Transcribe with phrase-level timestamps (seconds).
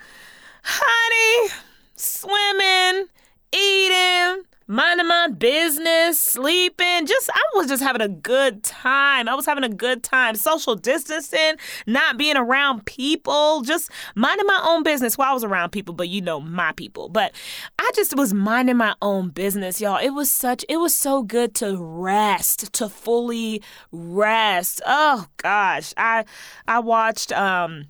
[0.63, 1.49] honey,
[1.95, 3.07] swimming,
[3.53, 7.05] eating minding my business, sleeping.
[7.05, 9.27] Just I was just having a good time.
[9.27, 10.35] I was having a good time.
[10.35, 11.55] Social distancing,
[11.87, 16.09] not being around people, just minding my own business while I was around people, but
[16.09, 17.09] you know my people.
[17.09, 17.33] But
[17.79, 19.99] I just was minding my own business, y'all.
[20.01, 23.61] It was such it was so good to rest, to fully
[23.91, 24.81] rest.
[24.85, 25.93] Oh gosh.
[25.97, 26.25] I
[26.67, 27.85] I watched um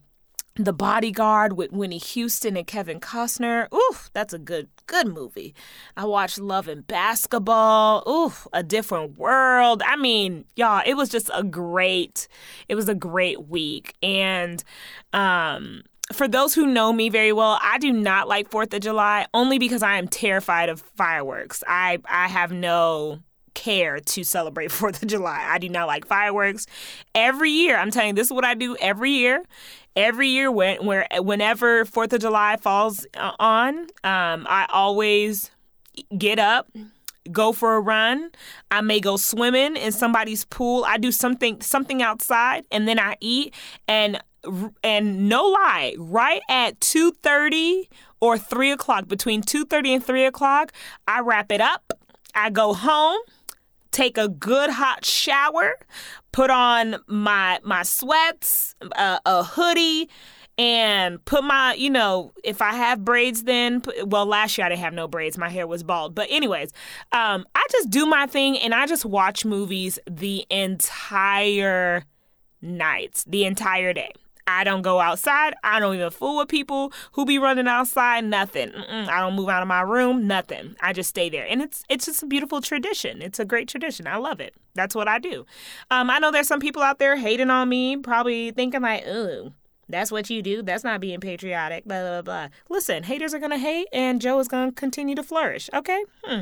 [0.56, 3.68] the Bodyguard with Whitney Houston and Kevin Costner.
[3.74, 5.56] Ooh, that's a good good movie.
[5.98, 8.04] I watched Love and Basketball.
[8.08, 9.82] Ooh, A Different World.
[9.86, 12.28] I mean, y'all, it was just a great
[12.68, 13.96] it was a great week.
[14.04, 14.64] And
[15.14, 19.26] um for those who know me very well, I do not like 4th of July
[19.34, 21.64] only because I am terrified of fireworks.
[21.68, 23.20] I I have no
[23.54, 25.46] care to celebrate 4th of July.
[25.48, 26.66] I do not like fireworks.
[27.16, 29.44] Every year, I'm telling you, this is what I do every year
[29.96, 35.52] every year when where whenever Fourth of July falls uh, on, um, I always
[36.18, 36.70] get up,
[37.32, 38.32] go for a run.
[38.72, 40.84] I may go swimming in somebody's pool.
[40.86, 43.54] I do something something outside, and then I eat.
[43.88, 44.20] And
[44.84, 50.26] and no lie, right at two thirty or three o'clock, between two thirty and three
[50.26, 50.72] o'clock,
[51.08, 51.94] I wrap it up.
[52.36, 53.20] I go home
[53.94, 55.76] take a good hot shower,
[56.34, 60.10] put on my my sweats, a hoodie,
[60.58, 64.82] and put my, you know, if I have braids, then well, last year I didn't
[64.82, 65.38] have no braids.
[65.38, 66.14] My hair was bald.
[66.14, 66.72] But anyways,
[67.12, 72.04] um, I just do my thing and I just watch movies the entire
[72.62, 74.12] night, the entire day.
[74.46, 75.54] I don't go outside.
[75.64, 78.26] I don't even fool with people who be running outside.
[78.26, 78.70] Nothing.
[78.70, 79.08] Mm-mm.
[79.08, 80.28] I don't move out of my room.
[80.28, 80.76] Nothing.
[80.82, 83.22] I just stay there, and it's it's just a beautiful tradition.
[83.22, 84.08] It's a great tradition.
[84.08, 84.54] I love it.
[84.76, 85.46] That's what I do.
[85.92, 89.54] Um, I know there's some people out there hating on me, probably thinking like, "Ooh,
[89.88, 90.62] that's what you do.
[90.62, 92.48] That's not being patriotic." Blah blah blah.
[92.70, 95.70] Listen, haters are gonna hate, and Joe is gonna continue to flourish.
[95.74, 96.04] Okay.
[96.24, 96.42] Hmm.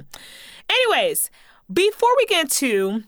[0.70, 1.30] Anyways,
[1.72, 3.04] before we get to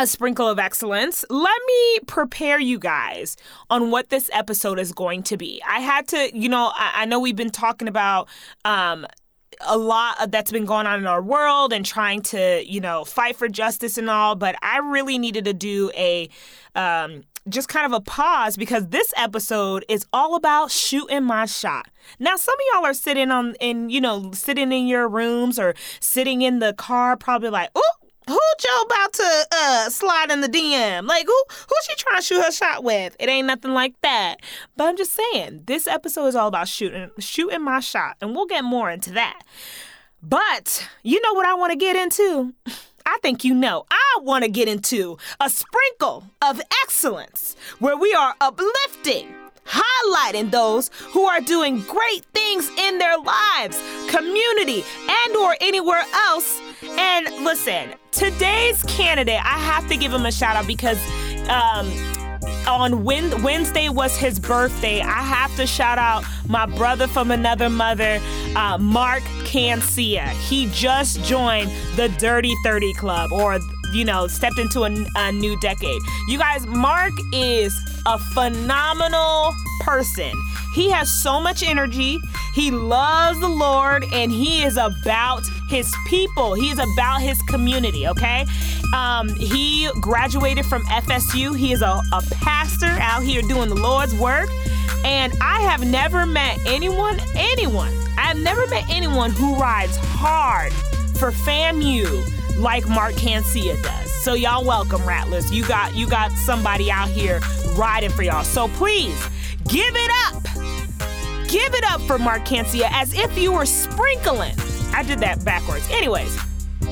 [0.00, 3.36] a sprinkle of excellence, let me prepare you guys
[3.68, 5.62] on what this episode is going to be.
[5.68, 8.26] I had to, you know, I, I know we've been talking about
[8.64, 9.06] um,
[9.60, 13.36] a lot that's been going on in our world and trying to, you know, fight
[13.36, 16.30] for justice and all, but I really needed to do a
[16.74, 21.90] um, just kind of a pause because this episode is all about shooting my shot.
[22.18, 25.74] Now, some of y'all are sitting on in, you know, sitting in your rooms or
[26.00, 27.92] sitting in the car, probably like, oh,
[28.30, 31.06] who Joe about to uh slide in the DM?
[31.06, 33.16] Like who who she trying to shoot her shot with?
[33.18, 34.36] It ain't nothing like that.
[34.76, 38.46] But I'm just saying, this episode is all about shooting shooting my shot, and we'll
[38.46, 39.42] get more into that.
[40.22, 42.54] But you know what I want to get into?
[43.06, 43.86] I think you know.
[43.90, 49.34] I want to get into a sprinkle of excellence where we are uplifting
[49.66, 56.60] highlighting those who are doing great things in their lives, community, and or anywhere else.
[56.82, 60.98] And listen, today's candidate, I have to give him a shout out because
[61.48, 61.90] um,
[62.66, 65.00] on Wednesday was his birthday.
[65.00, 68.18] I have to shout out my brother from another mother,
[68.56, 70.28] uh, Mark Cancia.
[70.48, 73.58] He just joined the Dirty 30 Club, or,
[73.92, 76.00] you know, stepped into a, a new decade.
[76.28, 80.32] You guys, Mark is a phenomenal person.
[80.74, 82.20] He has so much energy.
[82.54, 86.54] He loves the Lord and he is about his people.
[86.54, 88.46] He is about his community, okay?
[88.94, 91.56] Um, he graduated from FSU.
[91.56, 94.48] He is a, a pastor out here doing the Lord's work.
[95.04, 100.72] And I have never met anyone, anyone, I've never met anyone who rides hard
[101.16, 104.12] for FAMU like Mark Cancia does.
[104.22, 105.50] So y'all welcome, Rattlers.
[105.50, 107.40] You got you got somebody out here
[107.76, 108.44] riding for y'all.
[108.44, 109.18] So please
[109.66, 110.42] give it up.
[111.48, 114.54] Give it up for Mark Cancia as if you were sprinkling.
[114.92, 115.88] I did that backwards.
[115.90, 116.38] Anyways,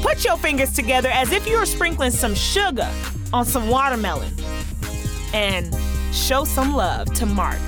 [0.01, 2.91] put your fingers together as if you were sprinkling some sugar
[3.33, 4.33] on some watermelon
[5.35, 5.77] and
[6.15, 7.59] show some love to Mark.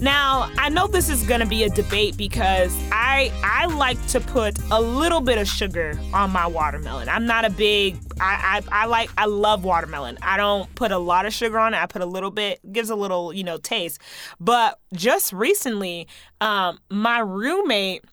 [0.00, 4.20] Now, I know this is going to be a debate because I I like to
[4.20, 7.08] put a little bit of sugar on my watermelon.
[7.08, 10.18] I'm not a big I, I I like I love watermelon.
[10.22, 11.78] I don't put a lot of sugar on it.
[11.78, 14.00] I put a little bit, gives a little, you know, taste.
[14.38, 16.06] But just recently,
[16.40, 18.04] um my roommate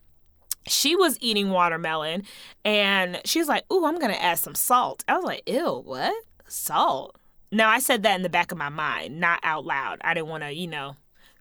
[0.68, 2.24] she was eating watermelon
[2.64, 5.04] and she's like, Ooh, I'm gonna add some salt.
[5.08, 6.16] I was like, Ew, what?
[6.48, 7.16] Salt?
[7.52, 10.00] Now I said that in the back of my mind, not out loud.
[10.04, 10.96] I didn't wanna, you know,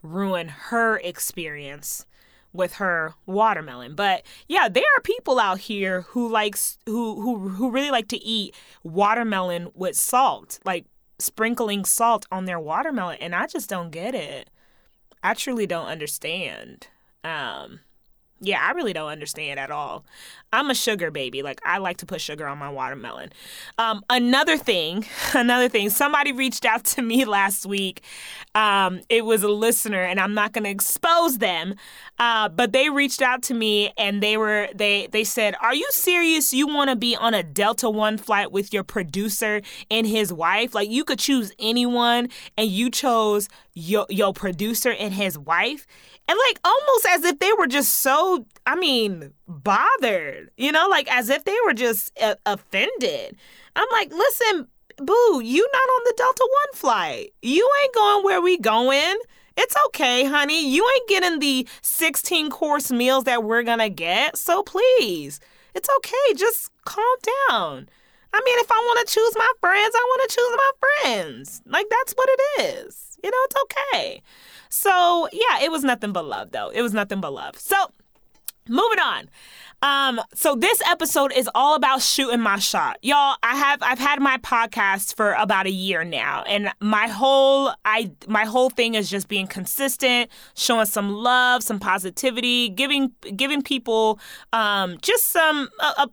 [0.05, 2.06] ruin her experience
[2.53, 3.95] with her watermelon.
[3.95, 8.23] But yeah, there are people out here who likes who who who really like to
[8.23, 8.55] eat
[8.85, 10.87] watermelon with salt, like
[11.19, 14.51] sprinkling salt on their watermelon, and I just don't get it.
[15.23, 16.87] I truly don't understand.
[17.25, 17.81] Um
[18.44, 20.05] yeah, I really don't understand at all.
[20.52, 21.43] I'm a sugar baby.
[21.43, 23.32] Like I like to put sugar on my watermelon.
[23.76, 25.05] Um, another thing,
[25.35, 25.91] another thing.
[25.91, 28.02] Somebody reached out to me last week.
[28.55, 31.75] Um, it was a listener, and I'm not going to expose them,
[32.20, 35.87] uh, but they reached out to me and they were they they said, "Are you
[35.91, 36.52] serious?
[36.52, 39.61] You want to be on a Delta One flight with your producer
[39.91, 40.75] and his wife?
[40.75, 45.87] Like you could choose anyone, and you chose your your producer and his wife."
[46.26, 51.12] And like almost as if they were just so, I mean, bothered, you know, like
[51.12, 53.37] as if they were just uh, offended.
[53.76, 57.35] I'm like, listen, boo, you not on the Delta One flight.
[57.43, 59.17] You ain't going where we going.
[59.56, 60.69] It's okay, honey.
[60.69, 64.37] You ain't getting the 16 course meals that we're gonna get.
[64.37, 65.41] So please,
[65.75, 66.35] it's okay.
[66.37, 67.17] Just calm
[67.49, 67.88] down.
[68.35, 71.63] I mean, if I want to choose my friends, I want to choose my friends.
[71.67, 73.17] Like, that's what it is.
[73.23, 74.23] You know, it's okay.
[74.71, 76.71] So, yeah, it was nothing but love, though.
[76.71, 77.57] It was nothing but love.
[77.57, 77.77] So,
[78.69, 79.31] moving on.
[79.85, 82.97] Um, so this episode is all about shooting my shot.
[83.03, 87.71] Y'all, I have I've had my podcast for about a year now, and my whole
[87.85, 93.61] I my whole thing is just being consistent, showing some love, some positivity, giving giving
[93.61, 94.19] people
[94.55, 96.11] um just some a, a,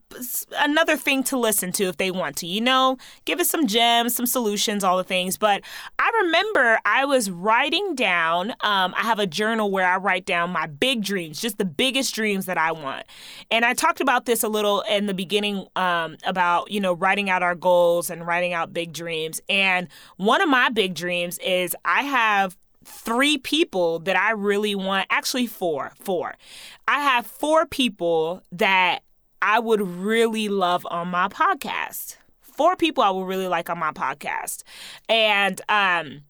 [0.57, 4.13] another thing to listen to if they want to, you know, give us some gems,
[4.13, 5.37] some solutions, all the things.
[5.37, 5.61] But
[5.97, 10.49] I remember I was writing down, um, I have a journal where I write down
[10.49, 13.05] my big dreams, just the biggest dreams that I want.
[13.49, 16.93] And and I talked about this a little in the beginning um, about, you know,
[16.93, 19.39] writing out our goals and writing out big dreams.
[19.47, 19.87] And
[20.17, 25.45] one of my big dreams is I have three people that I really want, actually,
[25.45, 26.33] four, four.
[26.87, 29.03] I have four people that
[29.43, 32.15] I would really love on my podcast.
[32.41, 34.63] Four people I would really like on my podcast.
[35.07, 36.23] And, um,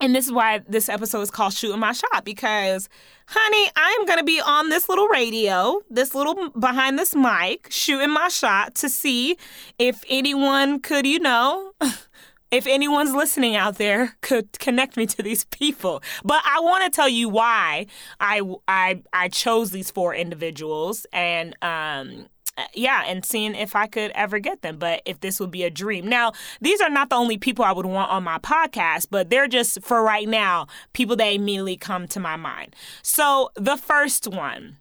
[0.00, 2.88] and this is why this episode is called Shooting My Shot because,
[3.26, 8.10] honey, I'm going to be on this little radio, this little behind this mic, shooting
[8.10, 9.36] my shot to see
[9.78, 11.72] if anyone could, you know,
[12.50, 16.02] if anyone's listening out there could connect me to these people.
[16.24, 17.86] But I want to tell you why
[18.20, 22.26] I, I, I chose these four individuals and, um,
[22.58, 25.62] Uh, yeah, and seeing if I could ever get them, but if this would be
[25.62, 26.08] a dream.
[26.08, 29.46] Now, these are not the only people I would want on my podcast, but they're
[29.46, 32.74] just for right now, people that immediately come to my mind.
[33.00, 34.78] So, the first one,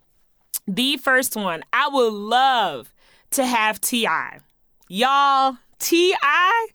[0.67, 2.91] the first one, I would love
[3.31, 4.39] to have T.I.
[4.89, 6.67] Y'all, T.I.,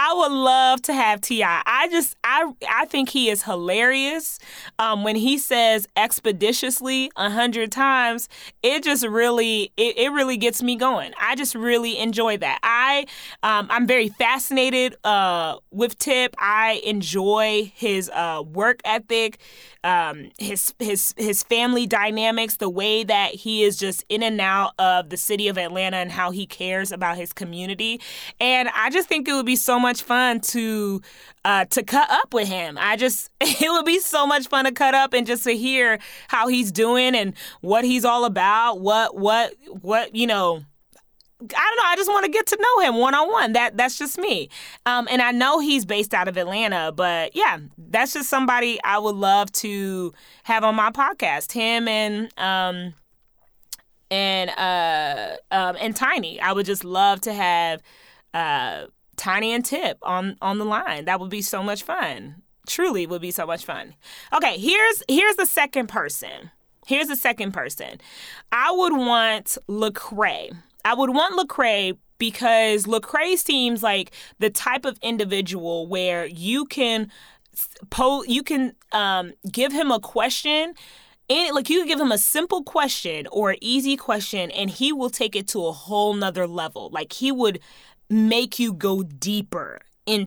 [0.00, 1.62] I would love to have T.I.
[1.66, 4.38] I just I I think he is hilarious.
[4.78, 8.28] Um, when he says expeditiously a hundred times,
[8.62, 11.14] it just really it, it really gets me going.
[11.20, 12.60] I just really enjoy that.
[12.62, 13.06] I
[13.42, 16.36] um, I'm very fascinated uh, with Tip.
[16.38, 19.40] I enjoy his uh, work ethic
[19.84, 24.74] um, his his his family dynamics, the way that he is just in and out
[24.78, 28.00] of the city of Atlanta and how he cares about his community,
[28.40, 31.00] and I just think it would be so much fun to
[31.44, 32.76] uh, to cut up with him.
[32.78, 35.98] I just it would be so much fun to cut up and just to hear
[36.28, 40.62] how he's doing and what he's all about, what what what you know
[41.40, 41.84] I don't know.
[41.86, 43.52] I just want to get to know him one on one.
[43.52, 44.48] That that's just me.
[44.86, 48.98] Um, and I know he's based out of Atlanta, but yeah, that's just somebody I
[48.98, 50.12] would love to
[50.44, 51.52] have on my podcast.
[51.52, 52.94] Him and um,
[54.10, 56.40] and uh, um, and Tiny.
[56.40, 57.82] I would just love to have
[58.34, 58.86] uh,
[59.18, 61.04] Tiny and Tip on on the line.
[61.04, 62.42] That would be so much fun.
[62.66, 63.94] Truly, would be so much fun.
[64.34, 66.50] Okay, here's here's the second person.
[66.86, 68.00] Here's the second person.
[68.50, 70.56] I would want Lecrae.
[70.84, 77.10] I would want Lecrae because Lecrae seems like the type of individual where you can
[77.90, 80.74] po- you can um, give him a question
[81.30, 85.10] and like you give him a simple question or an easy question and he will
[85.10, 87.60] take it to a whole nother level like he would
[88.10, 90.26] make you go deeper in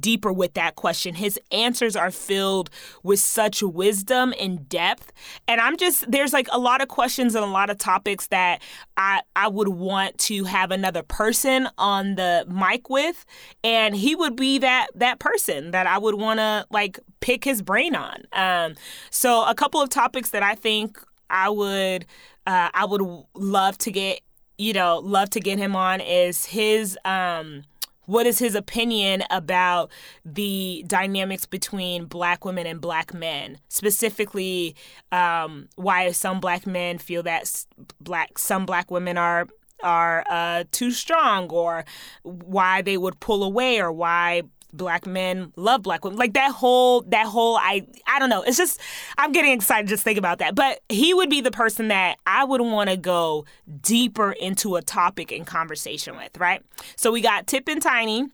[0.00, 1.14] deeper with that question.
[1.14, 2.68] His answers are filled
[3.04, 5.12] with such wisdom and depth.
[5.46, 8.60] And I'm just there's like a lot of questions and a lot of topics that
[8.96, 13.24] I I would want to have another person on the mic with
[13.62, 17.62] and he would be that that person that I would want to like pick his
[17.62, 18.24] brain on.
[18.32, 18.74] Um
[19.10, 20.98] so a couple of topics that I think
[21.30, 22.04] I would
[22.46, 23.02] uh, I would
[23.34, 24.22] love to get
[24.60, 27.62] you know love to get him on is his um
[28.10, 29.88] what is his opinion about
[30.24, 33.58] the dynamics between black women and black men?
[33.68, 34.74] Specifically
[35.12, 37.64] um, why some black men feel that
[38.00, 39.46] black some black women are
[39.82, 41.84] are uh, too strong or
[42.22, 46.18] why they would pull away or why black men love black women.
[46.18, 48.42] Like that whole that whole I I don't know.
[48.42, 48.80] It's just
[49.18, 50.54] I'm getting excited just think about that.
[50.54, 53.44] But he would be the person that I would want to go
[53.82, 56.62] deeper into a topic in conversation with, right?
[56.96, 58.26] So we got Tip and Tiny.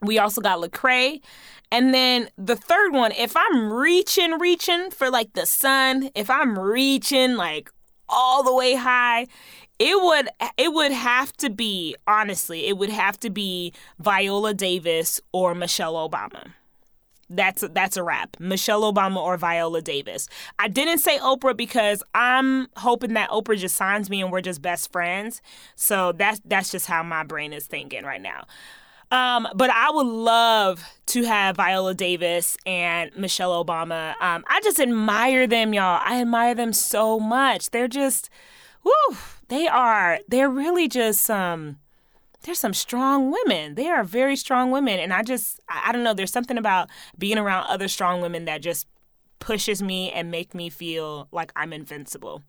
[0.00, 1.20] We also got Lecrae.
[1.70, 6.58] And then the third one, if I'm reaching, reaching for like the sun, if I'm
[6.58, 7.70] reaching like
[8.08, 9.26] all the way high,
[9.78, 15.20] it would it would have to be honestly it would have to be Viola Davis
[15.32, 16.52] or Michelle Obama.
[17.30, 18.36] That's that's a wrap.
[18.40, 20.28] Michelle Obama or Viola Davis.
[20.58, 24.62] I didn't say Oprah because I'm hoping that Oprah just signs me and we're just
[24.62, 25.42] best friends.
[25.76, 28.46] So that's that's just how my brain is thinking right now.
[29.10, 34.14] Um, but I would love to have Viola Davis and Michelle Obama.
[34.20, 36.00] Um, I just admire them, y'all.
[36.04, 37.70] I admire them so much.
[37.70, 38.28] They're just,
[38.84, 39.16] whoo
[39.48, 41.78] they are they're really just um
[42.42, 43.74] they're some strong women.
[43.74, 45.00] They are very strong women.
[45.00, 46.88] And I just, I don't know, there's something about
[47.18, 48.86] being around other strong women that just
[49.40, 52.42] pushes me and make me feel like I'm invincible.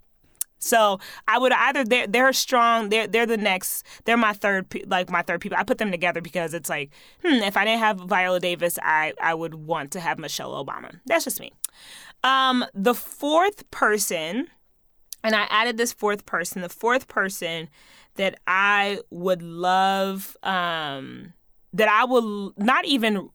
[0.60, 5.10] So I would either they're they're strong they're they're the next they're my third like
[5.10, 6.91] my third people I put them together because it's like
[7.24, 11.00] hmm if I didn't have Viola Davis I I would want to have Michelle Obama
[11.06, 11.53] that's just me.
[12.25, 14.50] Um, the fourth person
[15.23, 16.61] and I added this fourth person.
[16.61, 17.69] The fourth person
[18.15, 21.33] that I would love, um,
[21.73, 23.29] that I will not even,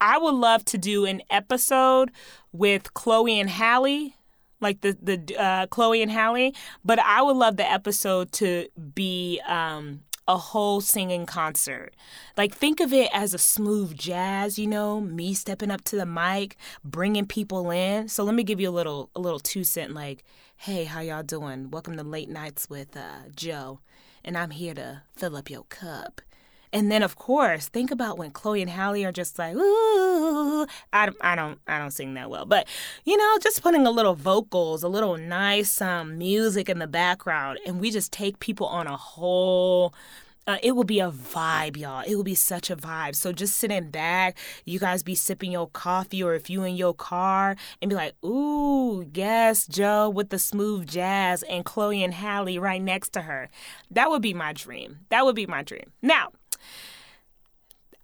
[0.00, 2.10] I would love to do an episode
[2.52, 4.14] with Chloe and Halle,
[4.60, 6.52] like the the uh, Chloe and Halle.
[6.84, 11.94] But I would love the episode to be um, a whole singing concert.
[12.36, 16.06] Like think of it as a smooth jazz, you know, me stepping up to the
[16.06, 18.08] mic, bringing people in.
[18.08, 20.24] So let me give you a little a little two cent like,
[20.58, 21.70] "Hey, how y'all doing?
[21.70, 23.80] Welcome to Late Nights with uh, Joe,
[24.24, 26.20] and I'm here to fill up your cup."
[26.72, 30.66] And then, of course, think about when Chloe and Halle are just like, ooh.
[30.92, 32.66] I, I don't, I don't sing that well, but
[33.04, 37.58] you know, just putting a little vocals, a little nice um, music in the background,
[37.66, 39.94] and we just take people on a whole
[40.46, 42.04] uh, it will be a vibe, y'all.
[42.06, 43.14] It will be such a vibe.
[43.16, 46.94] So just sitting back, you guys be sipping your coffee, or if you in your
[46.94, 52.58] car, and be like, "Ooh, yes, Joe with the smooth jazz and Chloe and Halle
[52.58, 53.48] right next to her."
[53.90, 55.00] That would be my dream.
[55.08, 55.92] That would be my dream.
[56.02, 56.32] Now,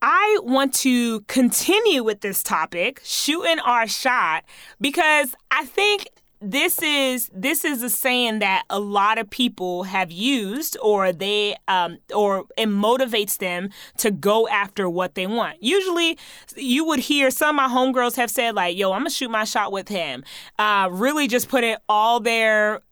[0.01, 4.45] I want to continue with this topic, shooting our shot,
[4.81, 6.09] because I think
[6.43, 11.57] this is this is a saying that a lot of people have used or they
[11.69, 15.63] um or it motivates them to go after what they want.
[15.63, 16.19] Usually
[16.57, 19.45] you would hear some of my homegirls have said like yo i'm gonna shoot my
[19.45, 20.25] shot with him.
[20.59, 22.83] Uh really just put it all there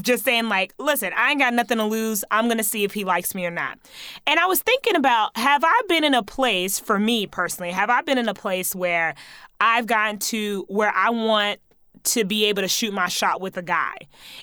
[0.00, 2.24] just saying like listen i ain't got nothing to lose.
[2.30, 3.78] I'm gonna see if he likes me or not.
[4.26, 7.90] And i was thinking about have i been in a place for me personally have
[7.90, 9.14] i been in a place where
[9.60, 11.60] i've gotten to where i want
[12.06, 13.94] to be able to shoot my shot with a guy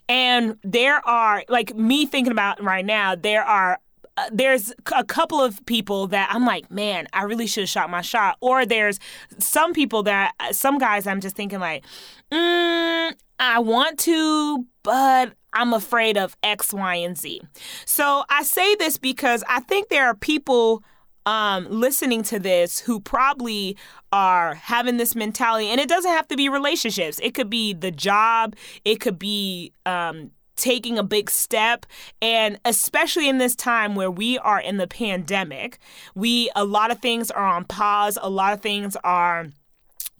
[0.08, 3.79] and there are like me thinking about right now there are
[4.15, 7.89] uh, there's a couple of people that I'm like, man, I really should have shot
[7.89, 8.38] my shot.
[8.41, 9.00] Or there's
[9.39, 11.84] some people that, uh, some guys I'm just thinking like,
[12.32, 17.41] mm, I want to, but I'm afraid of X, Y, and Z.
[17.86, 20.84] So I say this because I think there are people
[21.25, 23.77] um, listening to this who probably
[24.12, 27.20] are having this mentality, and it doesn't have to be relationships.
[27.22, 28.56] It could be the job.
[28.86, 31.86] It could be um, taking a big step
[32.22, 35.80] and especially in this time where we are in the pandemic
[36.13, 39.48] we a lot of things are on pause a lot of things are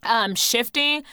[0.02, 1.04] um, shifting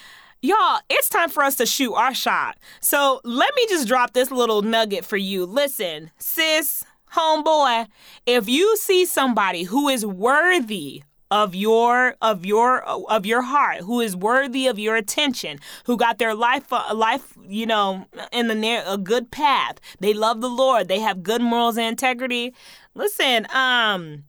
[0.43, 2.57] Y'all, it's time for us to shoot our shot.
[2.79, 5.45] So let me just drop this little nugget for you.
[5.45, 6.83] Listen, sis,
[7.15, 7.87] homeboy,
[8.25, 14.01] if you see somebody who is worthy of your of your of your heart who
[14.01, 18.83] is worthy of your attention who got their life uh, life you know in the
[18.85, 22.53] a good path they love the lord they have good morals and integrity
[22.95, 24.25] listen um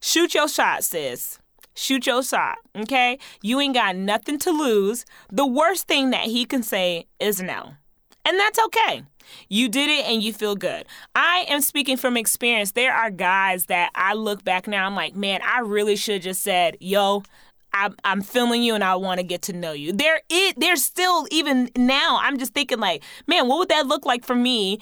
[0.00, 1.38] shoot your shot sis.
[1.74, 3.18] Shoot your shot okay?
[3.42, 5.04] You ain't got nothing to lose.
[5.30, 7.74] The worst thing that he can say is no
[8.28, 9.02] and that's okay
[9.48, 10.86] you did it and you feel good.
[11.14, 12.72] I am speaking from experience.
[12.72, 16.42] There are guys that I look back now, I'm like, man, I really should just
[16.42, 17.22] said, yo,
[17.72, 19.92] I'm, feeling you and I want to get to know you.
[19.92, 24.04] There it there's still even now I'm just thinking like, man, what would that look
[24.04, 24.80] like for me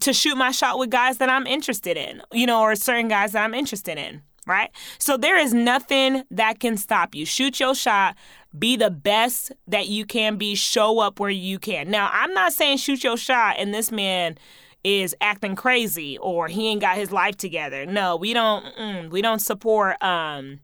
[0.00, 3.32] to shoot my shot with guys that I'm interested in, you know, or certain guys
[3.32, 4.70] that I'm interested in, right?
[4.98, 7.24] So there is nothing that can stop you.
[7.24, 8.16] Shoot your shot,
[8.58, 11.90] be the best that you can be, show up where you can.
[11.90, 14.38] Now, I'm not saying shoot your shot and this man
[14.84, 17.84] is acting crazy or he ain't got his life together.
[17.84, 20.60] No, we don't we don't support um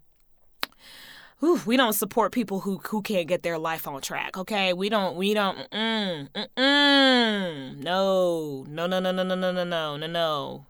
[1.42, 4.38] Ooh, we don't support people who who can't get their life on track.
[4.38, 5.58] Okay, we don't we don't.
[5.70, 7.76] Mm, mm, mm.
[7.82, 10.66] No, no, no, no, no, no, no, no, no, no,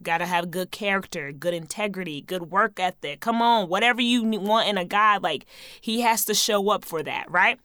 [0.00, 0.04] no.
[0.04, 3.20] Got to have good character, good integrity, good work ethic.
[3.20, 5.46] Come on, whatever you want in a guy, like
[5.80, 7.58] he has to show up for that, right?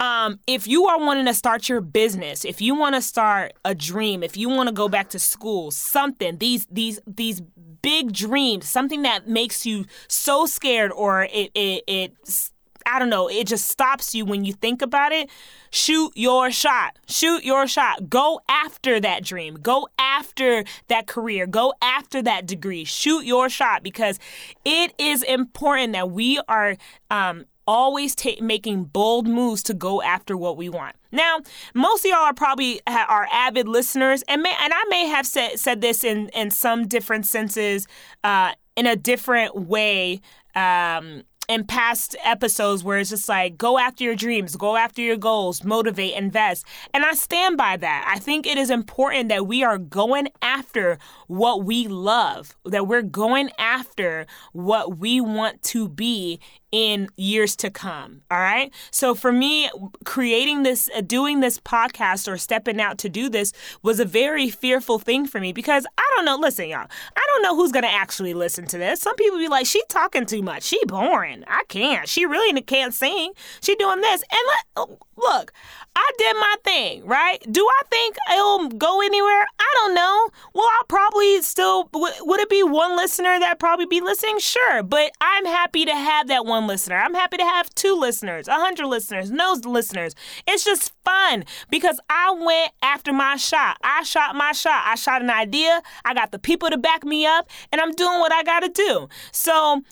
[0.00, 3.74] Um, if you are wanting to start your business, if you want to start a
[3.74, 7.40] dream, if you want to go back to school, something these these these
[7.82, 12.50] big dreams, something that makes you so scared or it it, it
[12.86, 15.30] I don't know, it just stops you when you think about it.
[15.70, 16.98] Shoot your shot.
[17.08, 18.08] Shoot your shot.
[18.08, 19.54] Go after that dream.
[19.54, 21.46] Go after that career.
[21.46, 22.84] Go after that degree.
[22.84, 24.18] Shoot your shot because
[24.64, 26.76] it is important that we are
[27.10, 30.96] um, always ta- making bold moves to go after what we want.
[31.12, 31.38] Now,
[31.74, 35.58] most of y'all are probably are avid listeners, and may, and I may have said
[35.58, 37.86] said this in in some different senses,
[38.22, 40.20] uh, in a different way.
[40.54, 45.16] Um, in past episodes where it's just like go after your dreams, go after your
[45.16, 46.64] goals, motivate, invest.
[46.92, 48.10] And I stand by that.
[48.12, 53.02] I think it is important that we are going after what we love, that we're
[53.02, 56.40] going after what we want to be
[56.74, 58.20] in years to come.
[58.32, 58.74] All right.
[58.90, 59.70] So for me,
[60.04, 64.50] creating this, uh, doing this podcast or stepping out to do this was a very
[64.50, 66.36] fearful thing for me because I don't know.
[66.36, 69.00] Listen, y'all, I don't know who's going to actually listen to this.
[69.00, 70.64] Some people be like, she talking too much.
[70.64, 71.44] She boring.
[71.46, 72.08] I can't.
[72.08, 73.34] She really can't sing.
[73.60, 74.24] She doing this.
[74.28, 75.52] And let, look,
[75.96, 77.38] I did my thing, right?
[77.50, 79.46] Do I think it'll go anywhere?
[79.58, 80.28] I don't know.
[80.52, 84.38] Well, I'll probably still, would it be one listener that probably be listening?
[84.40, 84.82] Sure.
[84.82, 86.96] But I'm happy to have that one listener.
[86.96, 90.14] I'm happy to have two listeners, a hundred listeners, no listeners.
[90.48, 93.76] It's just fun because I went after my shot.
[93.84, 94.82] I shot my shot.
[94.86, 95.80] I shot an idea.
[96.04, 98.68] I got the people to back me up and I'm doing what I got to
[98.68, 99.08] do.
[99.30, 99.82] So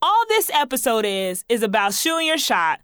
[0.00, 2.80] all this episode is, is about shooting your shot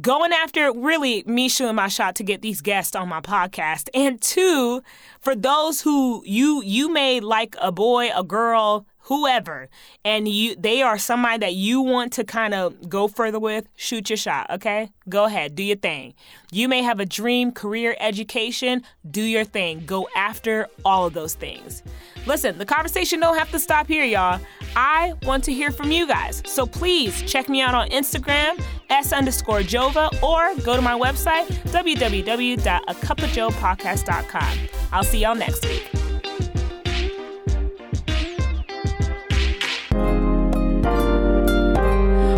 [0.00, 3.88] going after really me shooting my shot to get these guests on my podcast.
[3.94, 4.82] And two
[5.20, 9.68] for those who you you may like a boy a girl whoever
[10.02, 14.08] and you they are somebody that you want to kind of go further with shoot
[14.08, 14.90] your shot okay?
[15.08, 16.14] Go ahead do your thing.
[16.50, 19.84] You may have a dream career education do your thing.
[19.84, 21.82] Go after all of those things.
[22.26, 24.40] Listen the conversation don't have to stop here y'all
[24.76, 28.60] i want to hear from you guys so please check me out on instagram
[28.90, 34.58] s underscore jova or go to my website www.acupofjoepodcast.com
[34.92, 35.90] i'll see y'all next week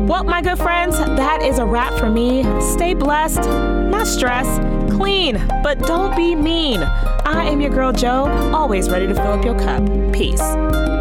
[0.07, 2.45] Well, my good friends, that is a wrap for me.
[2.61, 6.81] Stay blessed, not stressed, clean, but don't be mean.
[6.81, 9.83] I am your girl, Joe, always ready to fill up your cup.
[10.13, 10.96] Peace.